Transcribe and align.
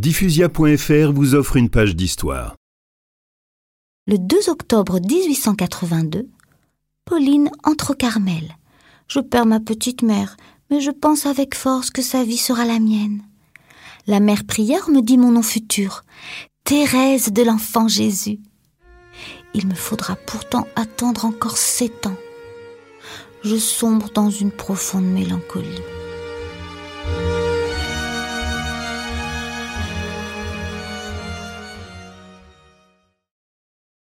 Diffusia.fr 0.00 1.12
vous 1.12 1.34
offre 1.34 1.56
une 1.56 1.68
page 1.68 1.94
d'histoire. 1.94 2.56
Le 4.06 4.16
2 4.16 4.48
octobre 4.48 4.98
1882, 4.98 6.26
Pauline 7.04 7.50
entre 7.64 7.90
au 7.90 7.94
Carmel. 7.94 8.56
Je 9.08 9.20
perds 9.20 9.44
ma 9.44 9.60
petite 9.60 10.00
mère, 10.00 10.38
mais 10.70 10.80
je 10.80 10.90
pense 10.90 11.26
avec 11.26 11.54
force 11.54 11.90
que 11.90 12.00
sa 12.00 12.24
vie 12.24 12.38
sera 12.38 12.64
la 12.64 12.78
mienne. 12.78 13.20
La 14.06 14.20
mère 14.20 14.44
prière 14.46 14.88
me 14.88 15.02
dit 15.02 15.18
mon 15.18 15.32
nom 15.32 15.42
futur, 15.42 16.02
Thérèse 16.64 17.30
de 17.30 17.42
l'enfant 17.42 17.86
Jésus. 17.86 18.38
Il 19.52 19.66
me 19.66 19.74
faudra 19.74 20.16
pourtant 20.16 20.66
attendre 20.76 21.26
encore 21.26 21.58
sept 21.58 22.06
ans. 22.06 22.16
Je 23.44 23.56
sombre 23.56 24.08
dans 24.14 24.30
une 24.30 24.50
profonde 24.50 25.12
mélancolie. 25.12 25.82